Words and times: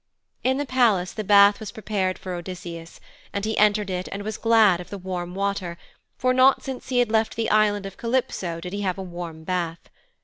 In 0.43 0.57
the 0.57 0.65
palace 0.65 1.11
the 1.13 1.23
bath 1.23 1.59
was 1.59 1.71
prepared 1.71 2.17
for 2.17 2.33
Odysseus, 2.33 2.99
and 3.31 3.45
he 3.45 3.55
entered 3.59 3.91
it 3.91 4.09
and 4.11 4.23
was 4.23 4.35
glad 4.35 4.79
of 4.81 4.89
the 4.89 4.97
warm 4.97 5.35
water, 5.35 5.77
for 6.17 6.33
not 6.33 6.63
since 6.63 6.89
he 6.89 6.97
had 6.97 7.11
left 7.11 7.35
the 7.35 7.51
Island 7.51 7.85
of 7.85 7.97
Calypso 7.97 8.59
did 8.59 8.73
he 8.73 8.81
have 8.81 8.97
a 8.97 9.03
warm 9.03 9.43
bath. 9.43 9.91